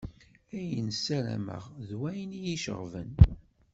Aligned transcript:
Ayen 0.59 0.89
ssaramaɣ, 0.95 1.63
d 1.87 1.89
wayen 1.99 2.31
i 2.37 2.39
yi-iceɣben. 2.45 3.11